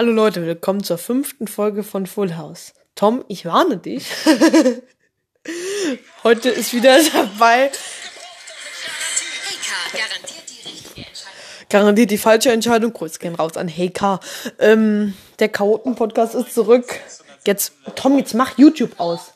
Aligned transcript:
Hallo 0.00 0.12
Leute, 0.12 0.46
willkommen 0.46 0.82
zur 0.82 0.96
fünften 0.96 1.46
Folge 1.46 1.82
von 1.82 2.06
Full 2.06 2.38
House. 2.38 2.72
Tom, 2.94 3.22
ich 3.28 3.44
warne 3.44 3.76
dich. 3.76 4.06
Heute 6.24 6.48
ist 6.48 6.72
wieder 6.72 6.98
dabei. 7.12 7.70
garantiert 9.92 10.44
die 10.48 10.66
richtige 10.66 11.06
Entscheidung. 11.06 11.66
Garantiert 11.68 12.10
die 12.12 12.16
falsche 12.16 12.50
Entscheidung. 12.50 12.94
Kurz 12.94 13.18
gehen 13.18 13.34
raus 13.34 13.58
an 13.58 13.68
Heika. 13.68 14.20
Ähm, 14.58 15.12
der 15.38 15.50
Chaoten-Podcast 15.50 16.34
ist 16.34 16.54
zurück. 16.54 16.98
Jetzt, 17.44 17.74
Tom, 17.94 18.16
jetzt 18.16 18.32
mach 18.32 18.56
YouTube 18.56 18.98
aus. 18.98 19.34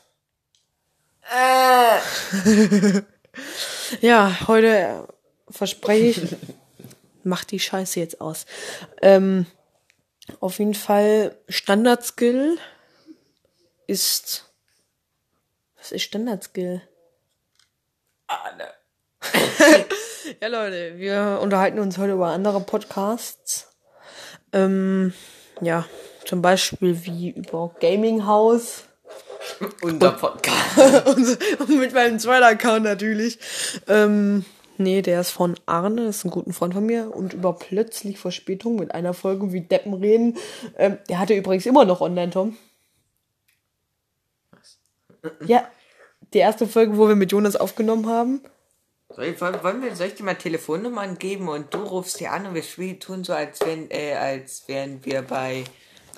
Äh. 1.31 1.99
ja, 4.01 4.35
heute 4.47 5.07
verspreche 5.47 6.21
ich, 6.21 6.35
mach 7.23 7.43
die 7.43 7.59
Scheiße 7.59 7.99
jetzt 7.99 8.19
aus. 8.19 8.47
Ähm, 9.03 9.45
auf 10.39 10.59
jeden 10.59 10.73
Fall 10.73 11.35
Standard-Skill 11.49 12.57
ist. 13.87 14.51
Was 15.77 15.91
ist 15.91 16.03
Standard-Skill? 16.03 16.81
Ah, 18.27 18.51
ne. 18.57 18.67
ja, 20.41 20.47
Leute, 20.47 20.97
wir 20.97 21.39
unterhalten 21.41 21.79
uns 21.79 21.97
heute 21.97 22.13
über 22.13 22.27
andere 22.27 22.61
Podcasts. 22.61 23.67
Ähm, 24.51 25.13
ja, 25.61 25.85
zum 26.25 26.41
Beispiel 26.41 27.05
wie 27.05 27.29
über 27.29 27.73
Gaming 27.79 28.25
House. 28.25 28.83
Unser 29.81 30.11
Podcast. 30.11 31.05
und 31.05 31.79
mit 31.79 31.93
meinem 31.93 32.19
zweiten 32.19 32.43
Account 32.43 32.83
natürlich. 32.83 33.37
Ähm, 33.87 34.43
Nee, 34.77 35.01
der 35.01 35.21
ist 35.21 35.31
von 35.31 35.55
Arne, 35.65 36.07
ist 36.07 36.25
ein 36.25 36.31
guter 36.31 36.51
Freund 36.51 36.73
von 36.73 36.85
mir. 36.85 37.15
Und 37.15 37.33
über 37.33 37.53
plötzlich 37.53 38.19
Verspätung 38.19 38.75
mit 38.75 38.93
einer 38.93 39.13
Folge 39.13 39.53
wie 39.53 39.61
Deppen 39.61 39.93
reden. 39.93 40.37
Ähm, 40.77 40.97
der 41.09 41.19
hatte 41.19 41.33
übrigens 41.33 41.65
immer 41.65 41.85
noch 41.85 42.01
online, 42.01 42.31
Tom. 42.31 42.57
Was? 44.51 44.77
Ja, 45.45 45.67
die 46.33 46.39
erste 46.39 46.67
Folge, 46.67 46.97
wo 46.97 47.07
wir 47.07 47.15
mit 47.15 47.31
Jonas 47.31 47.55
aufgenommen 47.55 48.07
haben. 48.07 48.41
Soll, 49.09 49.25
ich, 49.25 49.39
wollen 49.39 49.81
wir, 49.81 49.95
soll 49.95 50.07
ich 50.07 50.15
dir 50.15 50.23
mal 50.23 50.35
Telefonnummern 50.35 51.17
geben 51.17 51.47
und 51.47 51.73
du 51.73 51.77
rufst 51.77 52.19
die 52.19 52.27
an 52.27 52.47
und 52.47 52.55
wir 52.55 52.99
tun 52.99 53.23
so, 53.23 53.33
als, 53.33 53.61
wenn, 53.61 53.89
äh, 53.89 54.13
als 54.13 54.67
wären 54.67 55.05
wir 55.05 55.21
bei 55.21 55.63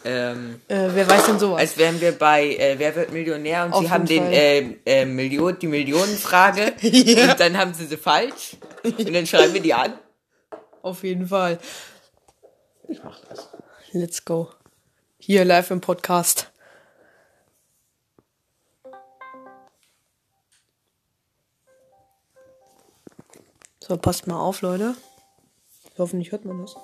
ähm, 0.06 0.62
äh, 0.68 0.90
wer 0.94 1.08
weiß 1.10 1.26
denn 1.26 1.40
sowas? 1.40 1.60
Als 1.60 1.78
wären 1.78 2.00
wir 2.00 2.12
bei 2.14 2.56
äh, 2.56 2.76
Wer 2.78 2.96
wird 2.96 3.12
Millionär 3.12 3.66
und 3.66 3.74
Auf 3.74 3.84
sie 3.84 3.90
haben 3.90 4.06
den 4.06 4.24
äh, 4.32 4.76
äh, 4.86 5.06
Million, 5.06 5.58
die 5.60 5.68
Millionenfrage 5.68 6.74
ja. 6.82 7.32
und 7.32 7.40
dann 7.40 7.58
haben 7.58 7.74
sie 7.74 7.86
sie 7.86 7.98
falsch 7.98 8.58
und 8.84 9.14
dann 9.14 9.26
schreiben 9.28 9.54
wir 9.54 9.62
die 9.62 9.74
an. 9.74 9.94
Auf 10.82 11.04
jeden 11.04 11.28
Fall. 11.28 11.60
Ich 12.88 13.04
mach 13.04 13.20
das. 13.26 13.50
Let's 13.92 14.24
go. 14.24 14.50
Hier 15.20 15.44
live 15.44 15.72
im 15.72 15.82
Podcast. 15.82 16.52
So, 23.80 23.96
passt 23.98 24.28
mal 24.28 24.40
auf, 24.40 24.62
Leute. 24.62 24.96
Hoffentlich 25.98 26.32
hört 26.32 26.46
man 26.46 26.62
das. 26.62 26.76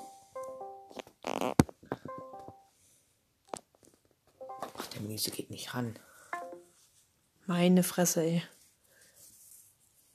Gemüse 5.14 5.30
geht 5.30 5.52
nicht 5.52 5.75
ran. 5.75 5.95
Meine 7.45 7.83
Fresse, 7.83 8.23
ey. 8.23 8.44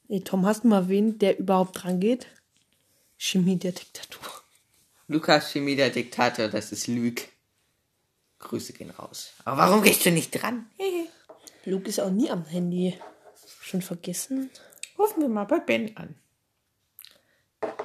Ey, 0.08 0.22
Tom, 0.22 0.44
hast 0.44 0.64
du 0.64 0.68
mal 0.68 0.88
wen, 0.88 1.20
der 1.20 1.38
überhaupt 1.38 1.84
dran 1.84 2.00
geht? 2.00 2.26
Chemie 3.16 3.56
der 3.56 3.70
Diktatur. 3.70 4.26
Lukas 5.06 5.52
Chemie 5.52 5.76
der 5.76 5.90
Diktator, 5.90 6.48
das 6.48 6.72
ist 6.72 6.88
Lüg. 6.88 7.28
Grüße 8.40 8.72
gehen 8.72 8.90
raus. 8.90 9.34
Aber 9.44 9.58
warum 9.58 9.82
gehst 9.82 10.04
du 10.04 10.10
nicht 10.10 10.32
dran? 10.32 10.68
Luke 11.64 11.88
ist 11.88 12.00
auch 12.00 12.10
nie 12.10 12.30
am 12.30 12.44
Handy. 12.46 12.98
Schon 13.60 13.82
vergessen? 13.82 14.50
Rufen 14.98 15.22
wir 15.22 15.28
mal 15.28 15.44
bei 15.44 15.60
Ben 15.60 15.96
an. 15.96 16.16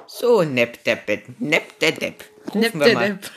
So, 0.08 0.42
Nepp 0.42 0.82
der 0.82 0.96
Bett, 0.96 1.40
Nepp 1.40 1.78
der 1.78 1.92
Depp. 1.92 2.24
Rufen 2.48 2.60
Nepp 2.60 2.72
der 2.72 2.94
mal. 2.94 3.08
Depp. 3.10 3.30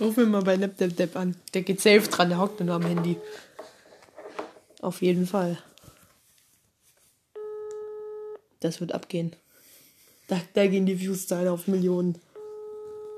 Ruf 0.00 0.16
mir 0.16 0.26
mal 0.26 0.42
bei 0.42 0.56
NapDapDap 0.56 1.16
an. 1.16 1.36
Der 1.54 1.62
geht 1.62 1.80
safe 1.80 2.08
dran, 2.08 2.28
der 2.28 2.38
hockt 2.38 2.60
nur 2.60 2.74
am 2.74 2.84
Handy. 2.84 3.16
Auf 4.80 5.02
jeden 5.02 5.26
Fall. 5.26 5.58
Das 8.60 8.80
wird 8.80 8.92
abgehen. 8.92 9.34
Da, 10.28 10.40
da 10.54 10.66
gehen 10.66 10.86
die 10.86 11.00
Views-Zahlen 11.00 11.48
auf 11.48 11.66
Millionen. 11.68 12.18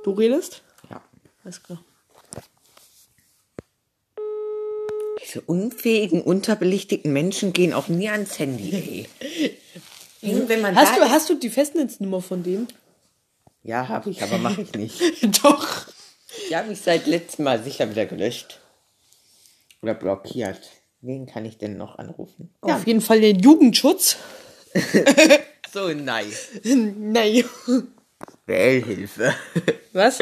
Du 0.04 0.12
redest? 0.12 0.62
Ja. 0.90 1.02
Alles 1.44 1.62
klar. 1.62 1.82
Diese 5.22 5.40
unfähigen, 5.42 6.22
unterbelichteten 6.22 7.12
Menschen 7.12 7.52
gehen 7.52 7.72
auch 7.72 7.88
nie 7.88 8.08
ans 8.08 8.38
Handy, 8.38 9.06
Wenn 10.20 10.60
man 10.60 10.74
hast, 10.74 10.96
du, 10.96 11.00
hast 11.02 11.30
du 11.30 11.34
die 11.34 11.50
Festnetznummer 11.50 12.20
von 12.20 12.42
dem? 12.42 12.66
Ja, 13.62 13.88
habe 13.88 14.10
ich, 14.10 14.22
aber 14.22 14.38
mache 14.38 14.62
ich 14.62 14.72
nicht. 14.72 15.00
Doch. 15.44 15.86
Ich 16.46 16.54
habe 16.54 16.68
mich 16.68 16.80
seit 16.80 17.06
letztem 17.06 17.44
Mal 17.44 17.62
sicher 17.62 17.90
wieder 17.90 18.06
gelöscht. 18.06 18.60
Oder 19.82 19.94
blockiert. 19.94 20.60
Wen 21.00 21.26
kann 21.26 21.44
ich 21.44 21.58
denn 21.58 21.76
noch 21.76 21.98
anrufen? 21.98 22.52
Ja. 22.66 22.76
Auf 22.76 22.86
jeden 22.86 23.00
Fall 23.00 23.20
den 23.20 23.38
Jugendschutz. 23.38 24.16
so, 25.72 25.88
nein. 25.88 26.26
Nein. 26.64 27.44
Wählhilfe. 28.46 29.34
Was? 29.92 30.18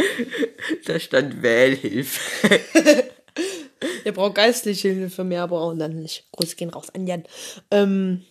Da 0.85 1.01
stand 1.01 1.43
Wählhilfe. 1.43 2.61
Der 4.05 4.13
braucht 4.13 4.37
geistliche 4.37 4.89
Hilfe, 4.89 5.25
mehr 5.25 5.47
brauchen 5.49 5.79
dann 5.79 6.01
nicht. 6.01 6.29
Grüße 6.33 6.57
gehen 6.57 6.71
raus 6.71 6.91
an 6.95 7.07
Jan. 7.07 7.25
Ähm, 7.71 8.25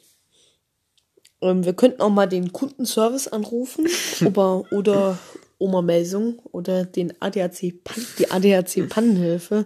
ähm, 1.41 1.65
wir 1.65 1.73
könnten 1.73 2.01
auch 2.01 2.09
mal 2.09 2.27
den 2.27 2.53
Kundenservice 2.53 3.27
anrufen 3.27 3.87
oder, 4.25 4.63
oder 4.71 5.17
Oma-Meldung 5.57 6.39
oder 6.51 6.85
den 6.85 7.13
ADAC, 7.21 7.73
die 8.19 8.31
ADAC 8.31 8.89
Pannenhilfe. 8.89 9.65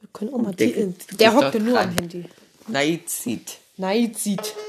Wir 0.00 0.08
können 0.12 0.34
auch 0.34 0.38
mal 0.38 0.54
der, 0.54 0.68
die, 0.68 0.94
der 1.16 1.34
hockt 1.34 1.54
ja 1.54 1.60
nur 1.60 1.80
am 1.80 1.90
Handy. 1.90 2.24
Neid 2.68 3.08
sieht. 3.08 3.58
Neid 3.76 4.18
sieht. 4.18 4.54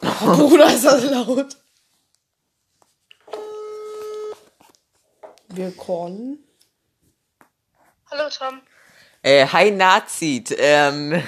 Oh, 0.00 0.48
Bruder, 0.48 0.72
ist 0.72 0.84
das 0.84 1.10
laut. 1.10 1.56
Wir 5.48 5.72
callen. 5.72 6.38
Hallo 8.10 8.30
Tom. 8.30 8.60
Äh, 9.22 9.46
hi 9.46 9.70
Nazit. 9.72 10.54
Ähm, 10.56 11.22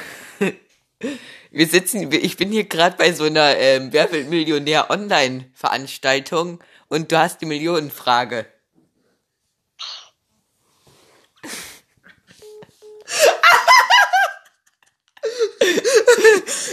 wir 1.51 1.67
sitzen, 1.67 2.13
ich 2.13 2.37
bin 2.37 2.51
hier 2.51 2.65
gerade 2.65 2.97
bei 2.97 3.13
so 3.13 3.25
einer 3.25 3.57
ähm, 3.57 3.93
Wer 3.93 4.13
will 4.13 4.25
Millionär 4.25 4.91
Online 4.91 5.51
Veranstaltung 5.55 6.63
und 6.89 7.11
du 7.11 7.19
hast 7.19 7.41
die 7.41 7.47
Millionenfrage. 7.47 8.47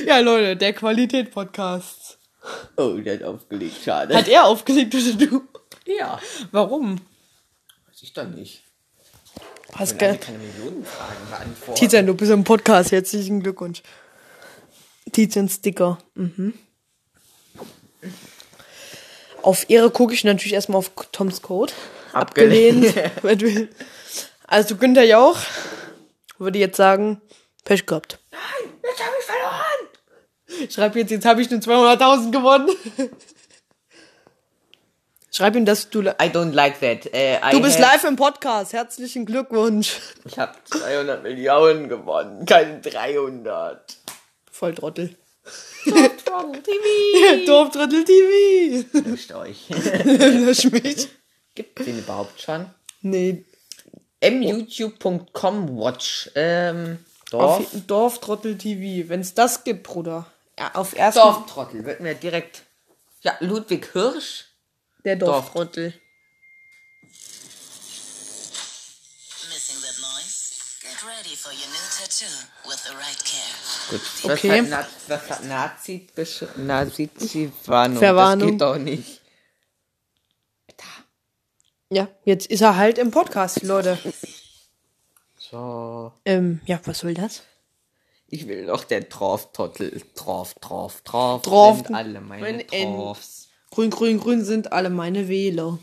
ja, 0.06 0.20
Leute, 0.20 0.58
der 0.58 0.74
Qualität-Podcast. 0.74 2.20
Oh, 2.78 2.94
der 2.98 3.16
hat 3.16 3.24
aufgelegt, 3.24 3.78
schade. 3.84 4.16
Hat 4.16 4.28
er 4.28 4.46
aufgelegt 4.46 4.94
oder 4.94 5.14
du? 5.14 5.48
Ja. 5.86 6.20
Warum? 6.52 7.00
Weiß 7.88 8.02
ich 8.02 8.14
doch 8.14 8.28
nicht. 8.28 8.64
Pascal. 9.72 10.18
keine 10.18 10.38
Millionenfragen 10.40 11.30
beantworten. 11.30 11.80
Tizian, 11.80 12.06
du 12.06 12.14
bist 12.14 12.32
im 12.32 12.44
Podcast. 12.44 12.92
Herzlichen 12.92 13.42
Glückwunsch. 13.42 13.84
Tizian 15.12 15.50
Sticker. 15.50 15.98
Mhm. 16.16 16.54
Auf 19.42 19.70
Ehre 19.70 19.92
gucke 19.92 20.14
ich 20.14 20.24
natürlich 20.24 20.54
erstmal 20.54 20.80
auf 20.80 20.92
Toms 21.12 21.42
Code. 21.42 21.74
Abgelehnt. 22.14 22.94
Abgelehnt. 22.98 23.70
also 24.48 24.76
Günther 24.76 25.04
Jauch 25.04 25.38
würde 26.40 26.60
jetzt 26.60 26.78
sagen, 26.78 27.22
Pech 27.64 27.86
gehabt. 27.86 28.20
Nein, 28.32 28.74
jetzt 28.84 29.04
habe 29.04 29.16
ich 29.20 29.26
verloren. 29.26 30.70
Schreib 30.72 30.96
jetzt, 30.96 31.12
jetzt 31.12 31.26
habe 31.26 31.42
ich 31.42 31.50
nur 31.50 31.60
200.000 31.60 32.32
gewonnen. 32.32 32.70
Schreib 35.32 35.56
ihm, 35.56 35.66
dass 35.66 35.90
du... 35.90 36.02
I 36.02 36.32
don't 36.32 36.54
like 36.54 36.80
that. 36.80 37.06
Uh, 37.06 37.52
du 37.52 37.62
bist 37.62 37.78
live 37.80 38.04
im 38.06 38.16
Podcast. 38.16 38.74
Herzlichen 38.74 39.26
Glückwunsch. 39.26 40.00
Ich 40.26 40.40
habe 40.40 40.54
200 40.66 41.22
Millionen 41.22 41.90
gewonnen, 41.90 42.46
keine 42.46 42.80
300. 42.80 43.98
Voll 44.58 44.74
Trottel. 44.74 45.16
Dorftrottel 45.86 46.64
TV. 46.64 47.46
Dorftrottel 47.46 48.04
TV. 48.92 49.08
Löscht 49.08 49.32
euch. 49.34 49.70
Lösch 50.04 50.72
mich. 50.72 51.10
Gibt 51.54 51.80
es 51.80 51.86
den 51.86 52.00
überhaupt 52.00 52.42
schon? 52.42 52.66
Nee. 53.04 53.46
myoutube.com 54.24 55.78
watch. 55.78 56.32
Ähm, 56.34 56.98
Dorf. 57.30 57.68
Dorftrottel 57.86 58.58
TV. 58.58 59.08
Wenn 59.10 59.20
es 59.20 59.36
das 59.36 59.64
gibt, 59.64 59.84
Bruder. 59.84 60.26
Ja, 60.58 60.72
auf 60.74 60.98
ersten. 60.98 61.20
Dorftrottel. 61.20 61.86
Wird 61.86 62.00
mir 62.00 62.16
direkt. 62.16 62.64
Ja, 63.22 63.38
Ludwig 63.40 63.92
Hirsch. 63.94 64.46
Der 65.06 65.18
Dorftrottel. 65.18 65.94
Care. 73.24 73.54
Gut. 73.90 74.02
Okay. 74.24 74.64
Was 74.64 74.72
hat, 74.72 74.88
Na 75.08 75.16
was 75.16 75.30
hat 75.30 75.44
Nazi? 75.46 76.08
Nazi-Warnung. 76.58 77.98
Verwarnung. 77.98 78.48
Das 78.48 78.52
geht 78.52 78.62
doch 78.62 78.78
nicht. 78.78 79.22
Ja, 81.90 82.10
jetzt 82.26 82.48
ist 82.48 82.62
er 82.62 82.76
halt 82.76 82.98
im 82.98 83.12
Podcast, 83.12 83.64
Leute. 83.64 83.98
So. 85.38 86.12
Ähm, 86.26 86.60
ja, 86.66 86.82
was 86.84 87.00
soll 87.00 87.14
das? 87.14 87.44
Ich 88.28 88.48
will 88.48 88.66
doch 88.66 88.84
der 88.84 89.02
Drauf-Tottel. 89.02 90.02
Drauf, 90.16 90.54
drauf, 90.56 91.02
drauf. 91.04 91.44
Drauf. 91.44 91.78
Sind 91.78 91.96
alle 91.96 92.20
meine. 92.20 92.66
Draufs. 92.66 93.48
Grün, 93.72 93.90
grün, 93.90 94.20
grün 94.20 94.44
sind 94.44 94.74
alle 94.74 94.90
meine 94.90 95.30
Wähler. 95.30 95.80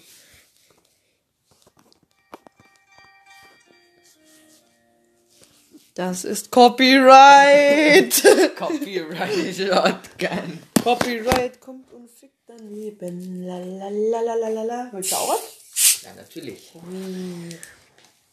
Das 5.94 6.25
ist 6.25 6.50
Copyright. 6.50 8.20
Copyright 8.56 9.55
Shotgun. 9.55 10.58
Copyright 10.82 11.61
kommt 11.61 11.93
und 11.93 12.11
fickt 12.11 12.49
dein 12.49 12.75
Leben. 12.75 13.46
La 13.46 13.58
la 13.58 13.88
la 13.88 14.20
la 14.20 14.35
la 14.35 14.49
la 14.49 14.62
la. 14.64 14.88
Willst 14.91 15.12
du 15.12 15.17
auch 15.17 15.35
was? 15.35 16.02
Ja, 16.02 16.12
natürlich. 16.17 16.73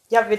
Ja, 0.09 0.21
wir 0.21 0.29